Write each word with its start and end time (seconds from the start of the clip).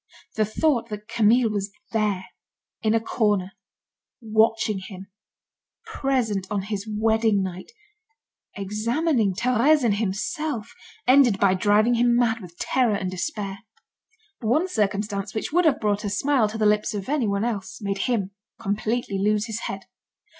The 0.33 0.45
thought 0.45 0.89
that 0.89 1.07
Camille 1.07 1.51
was 1.51 1.69
there, 1.91 2.25
in 2.81 2.95
a 2.95 2.99
corner, 2.99 3.51
watching 4.19 4.79
him, 4.79 5.11
present 5.85 6.47
on 6.49 6.63
his 6.63 6.89
wedding 6.89 7.43
night, 7.43 7.71
examining 8.55 9.35
Thérèse 9.35 9.83
and 9.83 9.97
himself, 9.97 10.73
ended 11.07 11.39
by 11.39 11.53
driving 11.53 11.93
him 11.93 12.15
mad 12.15 12.41
with 12.41 12.57
terror 12.57 12.95
and 12.95 13.11
despair. 13.11 13.59
One 14.39 14.67
circumstance, 14.67 15.35
which 15.35 15.53
would 15.53 15.65
have 15.65 15.79
brought 15.79 16.03
a 16.03 16.09
smile 16.09 16.49
to 16.49 16.57
the 16.57 16.65
lips 16.65 16.95
of 16.95 17.07
anyone 17.07 17.43
else, 17.45 17.79
made 17.79 17.99
him 18.09 18.31
completely 18.59 19.19
lose 19.19 19.45
his 19.45 19.59
head. 19.67 19.85